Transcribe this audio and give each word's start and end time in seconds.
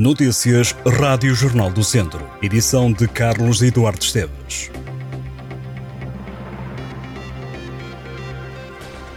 Notícias 0.00 0.74
Rádio 0.98 1.34
Jornal 1.34 1.70
do 1.70 1.84
Centro. 1.84 2.26
Edição 2.40 2.90
de 2.90 3.06
Carlos 3.06 3.60
Eduardo 3.60 4.02
Esteves. 4.02 4.70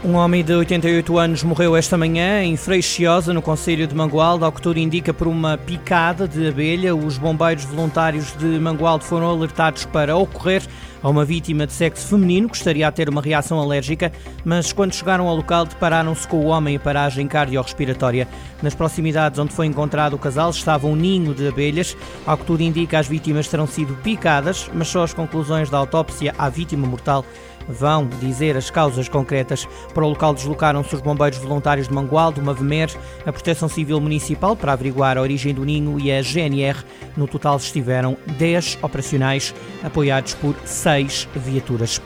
Um 0.04 0.16
homem 0.16 0.44
de 0.44 0.54
88 0.54 1.18
anos 1.18 1.42
morreu 1.42 1.78
esta 1.78 1.98
manhã 1.98 2.44
em 2.44 2.58
Freixiosa, 2.58 3.32
no 3.32 3.42
Conselho 3.42 3.88
de 3.88 3.96
Mangualde, 3.96 4.44
ao 4.44 4.52
que 4.52 4.62
tudo 4.62 4.78
indica 4.78 5.14
por 5.14 5.26
uma 5.26 5.58
picada 5.58 6.28
de 6.28 6.50
abelha. 6.50 6.94
Os 6.94 7.18
bombeiros 7.18 7.64
voluntários 7.64 8.36
de 8.36 8.60
Mangualde 8.60 9.06
foram 9.06 9.30
alertados 9.30 9.86
para 9.86 10.18
ocorrer 10.18 10.64
a 11.04 11.10
uma 11.10 11.26
vítima 11.26 11.68
de 11.68 11.74
sexo 11.74 12.08
feminino 12.08 12.50
que 12.50 12.84
a 12.84 12.92
ter 12.92 13.10
uma 13.10 13.22
reação 13.22 13.60
alérgica, 13.60 14.12
mas 14.44 14.72
quando 14.72 14.96
chegaram 14.96 15.28
ao 15.28 15.36
local 15.36 15.66
depararam-se 15.66 16.28
com 16.28 16.38
o 16.38 16.46
homem 16.46 16.76
em 16.76 16.80
paragem 16.80 17.28
cardiorrespiratória. 17.28 18.28
Nas 18.62 18.74
proximidades 18.74 19.38
onde 19.38 19.54
foi 19.54 19.66
encontrado 19.66 20.14
o 20.14 20.20
casal 20.20 20.50
estava 20.50 20.88
um 20.88 20.96
ninho 20.96 21.34
de 21.36 21.48
abelhas. 21.48 21.96
Ao 22.26 22.38
que 22.38 22.46
tudo 22.46 22.64
indica, 22.64 22.98
as 22.98 23.08
vítimas 23.08 23.50
terão 23.50 23.68
sido 23.68 23.94
picadas, 23.98 24.70
mas 24.74 24.88
só 24.88 25.04
as 25.04 25.14
conclusões 25.14 25.70
da 25.70 25.78
autópsia 25.78 26.34
à 26.38 26.48
vítima 26.50 26.88
mortal 26.88 27.26
vão 27.68 28.08
dizer 28.20 28.58
as 28.58 28.70
causas 28.70 29.08
concretas. 29.08 29.68
Para 29.94 30.06
o 30.06 30.10
local 30.10 30.34
deslocaram-se 30.34 30.96
os 30.96 31.02
bombeiros 31.02 31.40
voluntários 31.40 31.88
de 31.88 31.94
Mangualde, 31.94 32.40
uma 32.40 32.54
VMER, 32.54 32.90
a 33.26 33.32
Proteção 33.32 33.70
Civil 33.70 34.00
Municipal 34.00 34.56
para 34.56 34.74
averiguar 34.74 35.18
a 35.18 35.22
origem 35.22 35.54
do 35.54 35.66
ninho 35.66 36.00
e 36.00 36.12
a 36.12 36.22
GNR. 36.22 36.84
No 37.16 37.28
total 37.28 37.58
estiveram 37.58 38.18
10 38.38 38.80
operacionais, 38.82 39.54
apoiados 39.84 40.34
por 40.36 40.56
6 40.66 41.28
viaturas. 41.36 42.02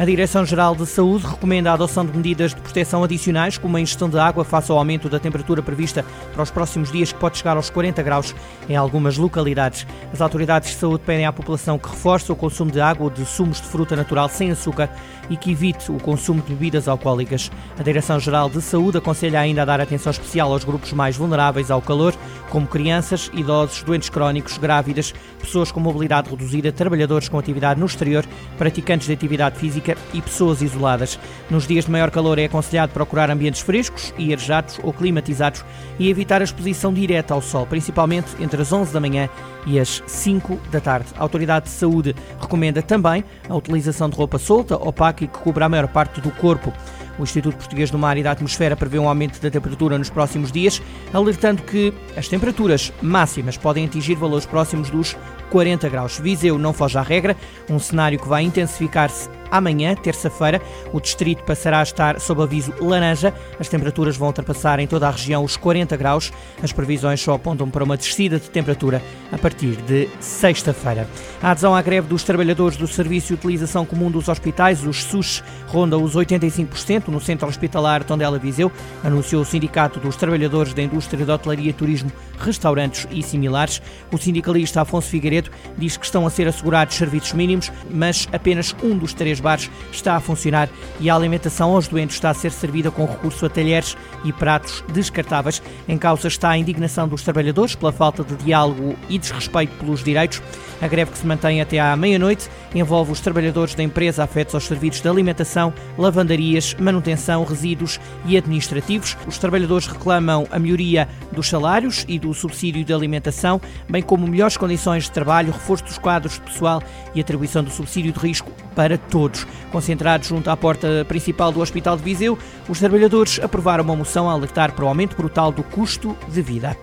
A 0.00 0.04
Direção-Geral 0.06 0.74
de 0.74 0.86
Saúde 0.86 1.26
recomenda 1.26 1.70
a 1.70 1.74
adoção 1.74 2.06
de 2.06 2.16
medidas 2.16 2.54
de 2.54 2.60
proteção 2.62 3.04
adicionais, 3.04 3.58
como 3.58 3.76
a 3.76 3.80
ingestão 3.82 4.08
de 4.08 4.18
água 4.18 4.46
face 4.46 4.72
ao 4.72 4.78
aumento 4.78 5.10
da 5.10 5.18
temperatura 5.18 5.62
prevista 5.62 6.06
para 6.32 6.42
os 6.42 6.50
próximos 6.50 6.90
dias, 6.90 7.12
que 7.12 7.18
pode 7.18 7.36
chegar 7.36 7.54
aos 7.54 7.68
40 7.68 8.02
graus 8.02 8.34
em 8.66 8.74
algumas 8.74 9.18
localidades. 9.18 9.86
As 10.10 10.22
autoridades 10.22 10.70
de 10.70 10.76
saúde 10.76 11.02
pedem 11.04 11.26
à 11.26 11.32
população 11.34 11.78
que 11.78 11.90
reforce 11.90 12.32
o 12.32 12.34
consumo 12.34 12.70
de 12.70 12.80
água 12.80 13.04
ou 13.04 13.10
de 13.10 13.26
sumos 13.26 13.60
de 13.60 13.66
fruta 13.66 13.94
natural 13.94 14.26
sem 14.30 14.50
açúcar 14.50 14.88
e 15.28 15.36
que 15.36 15.52
evite 15.52 15.92
o 15.92 15.98
consumo 15.98 16.40
de 16.40 16.48
bebidas 16.48 16.88
alcoólicas. 16.88 17.50
A 17.78 17.82
Direção-Geral 17.82 18.48
de 18.48 18.62
Saúde 18.62 18.96
aconselha 18.96 19.38
ainda 19.38 19.60
a 19.60 19.66
dar 19.66 19.82
atenção 19.82 20.10
especial 20.10 20.50
aos 20.50 20.64
grupos 20.64 20.94
mais 20.94 21.14
vulneráveis 21.14 21.70
ao 21.70 21.82
calor, 21.82 22.14
como 22.48 22.66
crianças, 22.66 23.30
idosos, 23.34 23.82
doentes 23.82 24.08
crónicos, 24.08 24.56
grávidas, 24.56 25.12
pessoas 25.38 25.70
com 25.70 25.78
mobilidade 25.78 26.30
reduzida, 26.30 26.72
trabalhadores 26.72 27.28
com 27.28 27.38
atividade 27.38 27.78
no 27.78 27.84
exterior, 27.84 28.24
praticantes 28.56 29.06
de 29.06 29.12
atividade 29.12 29.58
física 29.58 29.89
e 30.12 30.20
pessoas 30.20 30.62
isoladas. 30.62 31.18
Nos 31.48 31.66
dias 31.66 31.84
de 31.84 31.90
maior 31.90 32.10
calor 32.10 32.38
é 32.38 32.44
aconselhado 32.44 32.92
procurar 32.92 33.30
ambientes 33.30 33.60
frescos 33.60 34.12
e 34.18 34.32
arejados 34.32 34.78
ou 34.82 34.92
climatizados 34.92 35.64
e 35.98 36.08
evitar 36.08 36.40
a 36.40 36.44
exposição 36.44 36.92
direta 36.92 37.34
ao 37.34 37.42
sol, 37.42 37.66
principalmente 37.66 38.30
entre 38.40 38.60
as 38.62 38.72
11 38.72 38.92
da 38.92 39.00
manhã 39.00 39.28
e 39.66 39.78
as 39.78 40.02
5 40.06 40.58
da 40.70 40.80
tarde. 40.80 41.08
A 41.16 41.22
Autoridade 41.22 41.66
de 41.66 41.72
Saúde 41.72 42.14
recomenda 42.40 42.82
também 42.82 43.24
a 43.48 43.54
utilização 43.54 44.08
de 44.08 44.16
roupa 44.16 44.38
solta, 44.38 44.76
opaca 44.76 45.24
e 45.24 45.28
que 45.28 45.38
cubra 45.38 45.66
a 45.66 45.68
maior 45.68 45.88
parte 45.88 46.20
do 46.20 46.30
corpo. 46.30 46.72
O 47.18 47.22
Instituto 47.22 47.56
Português 47.56 47.90
do 47.90 47.98
Mar 47.98 48.16
e 48.16 48.22
da 48.22 48.30
Atmosfera 48.30 48.74
prevê 48.74 48.98
um 48.98 49.06
aumento 49.06 49.40
da 49.40 49.50
temperatura 49.50 49.98
nos 49.98 50.08
próximos 50.08 50.50
dias, 50.50 50.80
alertando 51.12 51.62
que 51.62 51.92
as 52.16 52.28
temperaturas 52.28 52.90
máximas 53.02 53.58
podem 53.58 53.84
atingir 53.84 54.14
valores 54.14 54.46
próximos 54.46 54.88
dos 54.88 55.14
40 55.50 55.88
graus. 55.90 56.18
Viseu 56.18 56.58
não 56.58 56.72
foge 56.72 56.96
à 56.96 57.02
regra, 57.02 57.36
um 57.68 57.78
cenário 57.78 58.18
que 58.18 58.28
vai 58.28 58.42
intensificar-se 58.42 59.28
amanhã, 59.50 59.94
terça-feira. 59.94 60.60
O 60.92 61.00
distrito 61.00 61.42
passará 61.44 61.80
a 61.80 61.82
estar 61.82 62.20
sob 62.20 62.42
aviso 62.42 62.72
laranja. 62.80 63.34
As 63.58 63.68
temperaturas 63.68 64.16
vão 64.16 64.28
ultrapassar 64.28 64.78
em 64.80 64.86
toda 64.86 65.08
a 65.08 65.10
região 65.10 65.44
os 65.44 65.56
40 65.56 65.96
graus. 65.96 66.32
As 66.62 66.72
previsões 66.72 67.20
só 67.20 67.34
apontam 67.34 67.68
para 67.68 67.84
uma 67.84 67.96
descida 67.96 68.38
de 68.38 68.50
temperatura 68.50 69.02
a 69.32 69.38
partir 69.38 69.76
de 69.76 70.08
sexta-feira. 70.20 71.08
A 71.42 71.50
adesão 71.50 71.74
à 71.74 71.82
greve 71.82 72.08
dos 72.08 72.22
trabalhadores 72.22 72.76
do 72.76 72.86
Serviço 72.86 73.28
de 73.28 73.34
Utilização 73.34 73.86
Comum 73.86 74.10
dos 74.10 74.28
Hospitais, 74.28 74.86
os 74.86 75.02
SUS, 75.04 75.42
ronda 75.66 75.98
os 75.98 76.14
85% 76.14 77.08
no 77.08 77.20
Centro 77.20 77.48
Hospitalar 77.48 78.04
Tondela 78.04 78.38
Viseu, 78.38 78.70
anunciou 79.02 79.42
o 79.42 79.44
Sindicato 79.44 80.00
dos 80.00 80.16
Trabalhadores 80.16 80.74
da 80.74 80.82
Indústria 80.82 81.24
de 81.24 81.30
Hotelaria, 81.30 81.72
Turismo, 81.72 82.12
Restaurantes 82.38 83.06
e 83.10 83.22
similares. 83.22 83.80
O 84.12 84.18
sindicalista 84.18 84.82
Afonso 84.82 85.08
Figueiredo 85.08 85.50
diz 85.76 85.96
que 85.96 86.04
estão 86.04 86.26
a 86.26 86.30
ser 86.30 86.46
assegurados 86.48 86.96
serviços 86.96 87.32
mínimos, 87.32 87.70
mas 87.90 88.28
apenas 88.32 88.74
um 88.82 88.96
dos 88.96 89.12
três 89.12 89.39
bares 89.40 89.70
está 89.90 90.16
a 90.16 90.20
funcionar 90.20 90.68
e 90.98 91.10
a 91.10 91.14
alimentação 91.14 91.74
aos 91.74 91.88
doentes 91.88 92.16
está 92.16 92.30
a 92.30 92.34
ser 92.34 92.52
servida 92.52 92.90
com 92.90 93.04
recurso 93.04 93.46
a 93.46 93.50
talheres 93.50 93.96
e 94.24 94.32
pratos 94.32 94.84
descartáveis. 94.92 95.62
Em 95.88 95.98
causa 95.98 96.28
está 96.28 96.50
a 96.50 96.58
indignação 96.58 97.08
dos 97.08 97.22
trabalhadores 97.22 97.74
pela 97.74 97.92
falta 97.92 98.22
de 98.22 98.34
diálogo 98.36 98.96
e 99.08 99.18
desrespeito 99.18 99.74
pelos 99.76 100.04
direitos. 100.04 100.42
A 100.80 100.88
greve 100.88 101.10
que 101.10 101.18
se 101.18 101.26
mantém 101.26 101.60
até 101.60 101.78
à 101.78 101.94
meia-noite 101.94 102.48
envolve 102.74 103.12
os 103.12 103.20
trabalhadores 103.20 103.74
da 103.74 103.82
empresa 103.82 104.24
afetos 104.24 104.54
aos 104.54 104.64
serviços 104.64 105.02
de 105.02 105.08
alimentação, 105.08 105.72
lavandarias, 105.98 106.74
manutenção, 106.74 107.44
resíduos 107.44 108.00
e 108.24 108.36
administrativos. 108.36 109.16
Os 109.26 109.36
trabalhadores 109.36 109.86
reclamam 109.86 110.46
a 110.50 110.58
melhoria 110.58 111.06
dos 111.32 111.48
salários 111.48 112.04
e 112.08 112.18
do 112.18 112.32
subsídio 112.32 112.84
de 112.84 112.94
alimentação, 112.94 113.60
bem 113.88 114.02
como 114.02 114.26
melhores 114.26 114.56
condições 114.56 115.04
de 115.04 115.12
trabalho, 115.12 115.52
reforço 115.52 115.84
dos 115.84 115.98
quadros 115.98 116.34
de 116.34 116.40
pessoal 116.40 116.82
e 117.14 117.20
atribuição 117.20 117.62
do 117.62 117.70
subsídio 117.70 118.12
de 118.12 118.18
risco 118.18 118.50
para 118.74 118.96
todos. 118.96 119.29
Concentrados 119.70 120.28
junto 120.28 120.50
à 120.50 120.56
porta 120.56 121.04
principal 121.06 121.52
do 121.52 121.60
Hospital 121.60 121.96
de 121.96 122.02
Viseu, 122.02 122.38
os 122.68 122.78
trabalhadores 122.78 123.40
aprovaram 123.42 123.84
uma 123.84 123.96
moção 123.96 124.28
a 124.28 124.32
alertar 124.32 124.72
para 124.72 124.84
o 124.84 124.88
aumento 124.88 125.16
brutal 125.16 125.52
do 125.52 125.62
custo 125.62 126.16
de 126.28 126.42
vida. 126.42 126.76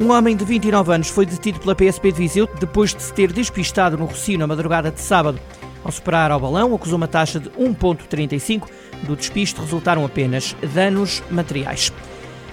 Um 0.00 0.10
homem 0.10 0.36
de 0.36 0.44
29 0.44 0.94
anos 0.94 1.08
foi 1.08 1.26
detido 1.26 1.60
pela 1.60 1.74
PSP 1.74 2.12
de 2.12 2.18
Viseu 2.18 2.48
depois 2.58 2.94
de 2.94 3.02
se 3.02 3.12
ter 3.12 3.32
despistado 3.32 3.96
no 3.96 4.06
Rocio 4.06 4.38
na 4.38 4.46
madrugada 4.46 4.90
de 4.90 5.00
sábado. 5.00 5.38
Ao 5.84 5.92
superar 5.92 6.30
ao 6.30 6.40
balão, 6.40 6.74
acusou 6.74 6.96
uma 6.96 7.08
taxa 7.08 7.40
de 7.40 7.50
1,35. 7.50 8.68
Do 9.02 9.16
despiste 9.16 9.60
resultaram 9.60 10.04
apenas 10.04 10.56
danos 10.74 11.22
materiais. 11.30 11.92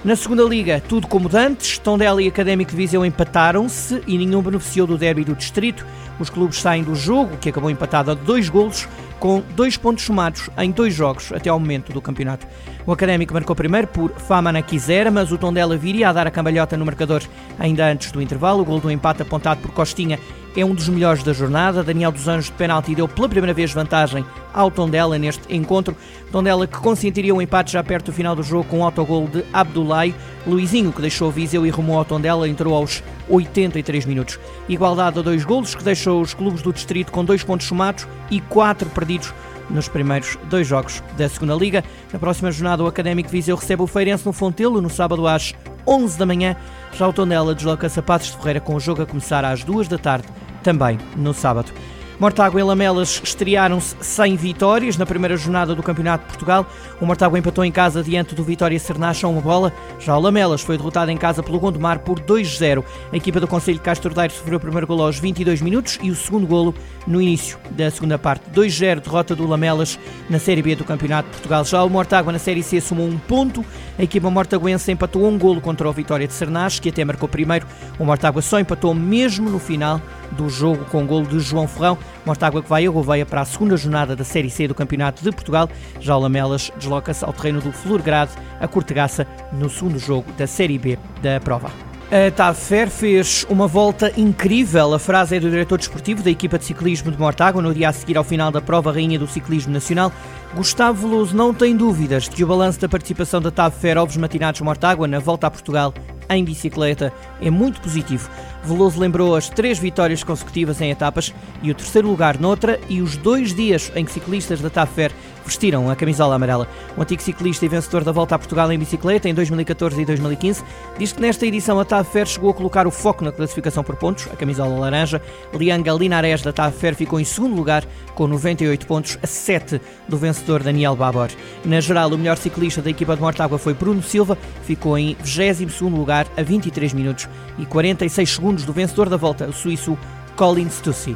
Na 0.03 0.16
segunda 0.16 0.44
liga, 0.44 0.81
tudo 0.88 1.07
como 1.07 1.28
dantes, 1.28 1.78
Tondela 1.78 2.22
e 2.22 2.28
Académico 2.28 2.72
de 2.72 2.78
Viseu 2.78 3.06
empataram-se 3.06 4.01
e 4.07 4.18
nenhum 4.18 4.41
beneficiou 4.41 4.88
do 4.88 4.97
derby 4.97 5.25
do 5.25 5.35
distrito. 5.35 5.85
Os 6.18 6.29
clubes 6.29 6.62
saem 6.62 6.84
do 6.84 6.95
jogo, 6.95 7.38
que 7.38 7.50
acabou 7.50 7.69
empatado 7.69 8.12
a 8.12 8.13
dois 8.13 8.47
golos, 8.47 8.88
com 9.19 9.44
dois 9.56 9.78
pontos 9.78 10.06
somados 10.06 10.50
em 10.57 10.72
dois 10.72 10.94
jogos 10.94 11.31
até 11.31 11.50
ao 11.50 11.59
momento 11.59 11.91
do 11.91 12.02
campeonato. 12.02 12.47
O 12.85 12.91
Académico 12.91 13.34
marcou 13.34 13.56
primeiro 13.56 13.88
por 13.88 14.12
Fama 14.12 14.52
na 14.52 14.62
Quisera, 14.62 15.12
mas 15.12 15.31
o 15.31 15.38
Tondela 15.38 15.78
viria 15.78 16.09
a 16.09 16.13
dar 16.13 16.25
a 16.25 16.31
cambalhota 16.31 16.78
no 16.78 16.85
marcador 16.85 17.22
ainda 17.59 17.85
antes 17.85 18.12
do 18.12 18.22
intervalo. 18.22 18.62
O 18.62 18.66
gol 18.66 18.80
do 18.80 18.90
empate 18.90 19.22
apontado 19.22 19.62
por 19.62 19.72
Costinha 19.72 20.18
é 20.56 20.66
um 20.66 20.74
dos 20.74 20.90
melhores 20.90 21.22
da 21.22 21.34
jornada. 21.34 21.84
Daniel 21.84 22.12
dos 22.12 22.28
Anjos 22.28 22.46
de 22.46 22.53
penalti 22.53 22.96
deu 22.96 23.07
pela 23.07 23.30
primeira 23.30 23.53
vez 23.53 23.72
vantagem 23.72 24.25
ao 24.53 24.72
Tondela 24.72 25.18
neste 25.19 25.53
encontro. 25.53 25.96
Tondela 26.31 26.66
que 26.66 26.78
consentiria 26.78 27.36
um 27.36 27.41
empate 27.41 27.74
já 27.74 27.84
perto 27.84 28.07
do 28.07 28.13
final 28.13 28.36
do 28.36 28.44
jogo 28.44 28.63
com 28.66 28.80
o 28.80 28.84
autogol 28.84 29.28
de 29.28 29.44
Abdullahi. 29.53 30.16
Luizinho, 30.47 30.91
que 30.91 31.01
deixou 31.01 31.30
Viseu 31.30 31.66
e 31.66 31.69
rumou 31.69 31.97
ao 31.97 32.06
Tondela, 32.06 32.47
entrou 32.47 32.74
aos 32.74 33.03
83 33.29 34.06
minutos. 34.06 34.40
Igualdade 34.67 35.19
a 35.19 35.22
dois 35.22 35.45
golos, 35.45 35.75
que 35.75 35.84
deixou 35.84 36.22
os 36.22 36.34
clubes 36.34 36.62
do 36.62 36.73
distrito 36.73 37.12
com 37.12 37.23
dois 37.23 37.44
pontos 37.44 37.67
somados 37.67 38.07
e 38.29 38.41
quatro 38.41 38.90
perdidos 38.90 39.34
nos 39.69 39.88
primeiros 39.88 40.38
dois 40.50 40.67
jogos 40.67 41.03
da 41.17 41.29
segunda 41.29 41.56
Liga. 41.56 41.84
Na 42.12 42.19
próxima 42.19 42.51
jornada, 42.51 42.84
o 42.84 42.88
Académico 42.88 43.29
Viseu 43.29 43.56
recebe 43.56 43.84
o 43.84 43.88
Feirense 43.88 44.25
no 44.25 44.34
Fontelo, 44.34 44.81
no 44.81 44.89
sábado 44.89 45.28
às 45.28 45.53
11 45.85 46.18
da 46.18 46.25
manhã. 46.25 46.56
Já 46.94 47.07
o 47.07 47.13
Tondela 47.13 47.53
desloca-se 47.53 48.00
a 48.00 48.03
Passos 48.03 48.31
de 48.31 48.38
Ferreira 48.38 48.59
com 48.59 48.75
o 48.75 48.79
jogo 48.79 49.01
a 49.01 49.06
começar 49.06 49.45
às 49.45 49.63
2 49.63 49.88
da 49.88 49.97
tarde, 49.97 50.28
também 50.63 50.97
no 51.16 51.34
sábado. 51.34 51.72
Mortágua 52.19 52.59
e 52.59 52.63
Lamelas 52.63 53.22
estrearam-se 53.24 53.96
sem 54.02 54.35
vitórias 54.35 54.97
na 54.97 55.06
primeira 55.06 55.38
jornada 55.38 55.74
do 55.74 55.81
Campeonato 55.81 56.25
de 56.25 56.28
Portugal. 56.28 56.68
O 57.00 57.06
Mortágua 57.06 57.40
empatou 57.40 57.63
em 57.63 57.72
casa 57.72 58.03
diante 58.03 58.35
do 58.35 58.44
Vitória 58.44 58.78
Sernacha 58.78 59.25
uma 59.25 59.40
bola. 59.40 59.72
Já 60.00 60.18
o 60.18 60.19
Lamelas 60.19 60.59
foi 60.59 60.78
derrotado 60.78 61.09
em 61.09 61.16
casa 61.16 61.41
pelo 61.41 61.57
Gondomar 61.57 62.00
por 62.00 62.19
2-0. 62.19 62.84
A 63.13 63.16
equipa 63.16 63.40
do 63.40 63.47
Conselho 63.47 63.77
de 63.77 63.83
Castro 63.86 64.13
Daire 64.13 64.33
sofreu 64.33 64.57
o 64.57 64.60
primeiro 64.60 64.86
golo 64.86 65.04
aos 65.04 65.18
22 65.18 65.62
minutos 65.62 65.98
e 66.04 66.12
o 66.12 66.16
segundo 66.16 66.45
golo 66.45 66.75
no 67.07 67.21
início 67.21 67.57
da 67.71 67.89
segunda 67.89 68.19
parte. 68.19 68.50
2-0 68.54 69.00
derrota 69.00 69.33
do 69.33 69.48
Lamelas 69.48 69.98
na 70.30 70.39
Série 70.39 70.62
B 70.62 70.75
do 70.75 70.83
Campeonato 70.83 71.30
de 71.30 71.36
Portugal. 71.36 71.63
Já 71.63 71.81
o 71.86 71.89
Mortágua 71.89 72.33
na 72.33 72.39
Série 72.39 72.63
C 72.63 72.81
somou 72.81 73.07
um 73.07 73.18
ponto. 73.18 73.63
A 73.98 74.04
equipa 74.04 74.30
mortaguense 74.30 74.92
empatou 74.92 75.25
um 75.25 75.38
golo 75.38 75.62
contra 75.62 75.88
o 75.88 75.94
Vitória 75.94 76.27
de 76.27 76.33
Sernache, 76.33 76.81
que 76.81 76.89
até 76.89 77.06
marcou 77.06 77.30
primeiro. 77.30 77.66
O 77.98 78.04
Mortágua 78.04 78.42
só 78.42 78.60
empatou 78.60 78.94
mesmo 78.94 79.50
no 79.50 79.57
final 79.57 80.01
do 80.31 80.50
jogo 80.50 80.86
com 80.86 81.06
golo 81.06 81.28
de 81.28 81.40
João 81.40 81.68
Ferrão. 81.68 81.98
Mortágua 82.26 82.62
que 82.62 82.70
vai 82.70 82.86
a 82.86 82.92
Gouveia 82.92 83.26
para 83.26 83.42
a 83.42 83.46
segunda 83.46 83.76
jornada 83.78 84.16
da 84.16 84.24
Série 84.24 84.50
C 84.50 84.68
do 84.68 84.76
Campeonato 84.76 85.24
de 85.24 85.31
Portugal. 85.31 85.70
Já 86.00 86.16
o 86.16 86.20
Lamelas 86.20 86.72
desloca-se 86.78 87.24
ao 87.26 87.34
terreno 87.34 87.62
do 87.62 87.72
Florgrade, 87.72 88.31
a 88.60 88.68
Cortegaça, 88.68 89.26
no 89.52 89.70
segundo 89.70 90.00
jogo 90.00 90.31
da 90.34 90.48
Série 90.48 90.78
B 90.78 90.98
da 91.22 91.40
prova. 91.40 91.72
A 92.12 92.31
TAFER 92.31 92.90
fez 92.90 93.46
uma 93.48 93.68
volta 93.68 94.12
incrível. 94.18 94.96
A 94.96 94.98
frase 94.98 95.36
é 95.36 95.40
do 95.40 95.48
diretor 95.48 95.78
desportivo 95.78 96.24
da 96.24 96.31
equipa 96.31 96.58
de 96.58 96.66
ciclismo 96.66 97.12
de 97.12 97.20
Mortágua 97.20 97.62
no 97.62 97.72
dia 97.72 97.88
a 97.88 97.94
seguir 97.94 98.18
ao 98.18 98.24
final 98.24 98.50
da 98.50 98.60
prova 98.60 98.92
Rainha 98.92 99.20
do 99.20 99.28
Ciclismo 99.28 99.72
Nacional. 99.72 100.12
Gustavo 100.56 101.08
Veloso 101.08 101.36
não 101.36 101.54
tem 101.54 101.78
dúvidas 101.78 102.24
de 102.24 102.31
que 102.31 102.44
o 102.44 102.48
balanço 102.48 102.80
da 102.80 102.90
participação 102.90 103.40
da 103.40 103.52
TAFER 103.52 104.00
Ovos 104.00 104.18
Matinados 104.18 104.60
Mortágua 104.62 105.08
na 105.08 105.20
volta 105.20 105.46
a 105.46 105.52
Portugal 105.52 105.94
em 106.30 106.44
bicicleta 106.44 107.12
é 107.42 107.50
muito 107.50 107.81
positivo. 107.81 108.30
Veloso 108.64 109.00
lembrou 109.00 109.36
as 109.36 109.50
três 109.50 109.80
vitórias 109.80 110.24
consecutivas 110.24 110.80
em 110.81 110.92
etapas 110.92 111.34
e 111.64 111.72
o 111.72 111.76
terceiro 111.76 112.08
lugar 112.08 112.40
noutra 112.40 112.80
e 112.90 113.02
os 113.02 113.16
dois 113.18 113.54
dias 113.54 113.92
em 113.96 114.06
que 114.06 114.12
ciclistas 114.12 114.62
da 114.62 114.70
TAFER 114.70 115.12
vestiram 115.45 115.89
a 115.89 115.95
camisola 115.95 116.36
amarela. 116.36 116.68
O 116.97 117.01
antigo 117.01 117.21
ciclista 117.21 117.65
e 117.65 117.69
vencedor 117.69 118.03
da 118.03 118.12
Volta 118.12 118.36
a 118.36 118.39
Portugal 118.39 118.71
em 118.71 118.80
bicicleta 118.80 119.30
em 119.30 119.33
2014 119.33 120.01
e 120.01 120.06
2015 120.06 120.63
diz 120.97 121.12
que 121.12 121.21
nesta 121.21 121.45
edição 121.45 121.80
a 121.80 121.86
TAFER 121.86 122.25
chegou 122.25 122.50
a 122.50 122.53
colocar 122.53 122.88
o 122.88 122.91
foco 122.91 123.24
na 123.24 123.31
classificação 123.31 123.83
por 123.83 123.95
pontos, 123.95 124.27
a 124.31 124.36
camisola 124.36 124.77
laranja. 124.80 125.21
Lianga 125.53 125.94
Linares 125.94 126.41
da 126.41 126.51
TAFER 126.51 126.95
ficou 126.95 127.19
em 127.19 127.25
segundo 127.25 127.56
lugar 127.56 127.83
com 128.15 128.27
98 128.27 128.86
pontos, 128.86 129.18
a 129.24 129.27
7 129.27 129.81
do 130.07 130.18
vencedor 130.18 130.63
Daniel 130.63 130.95
Babor. 130.95 131.30
Na 131.63 131.80
geral, 131.80 132.09
o 132.09 132.18
melhor 132.18 132.38
ciclista 132.38 132.81
da 132.81 132.89
equipa 132.89 133.15
de 133.15 133.21
Mortágua 133.21 133.57
foi 133.57 133.74
Bruno 133.74 134.03
Silva, 134.03 134.38
ficou 134.63 134.97
em 134.97 135.15
22º 135.15 135.95
lugar 135.95 136.27
a 136.35 136.44
23 136.44 136.94
minutos 136.94 137.30
e 137.57 137.65
46 137.65 138.30
segundos 138.30 138.65
do 138.65 138.74
vencedor 138.74 139.09
da 139.09 139.18
volta, 139.18 139.47
o 139.47 139.53
suíço 139.53 139.97
Colin 140.35 140.69
Stussy. 140.69 141.15